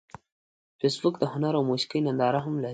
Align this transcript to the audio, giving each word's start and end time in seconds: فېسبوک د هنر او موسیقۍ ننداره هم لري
فېسبوک 0.79 1.15
د 1.19 1.23
هنر 1.33 1.53
او 1.57 1.63
موسیقۍ 1.71 1.99
ننداره 2.05 2.39
هم 2.45 2.55
لري 2.63 2.69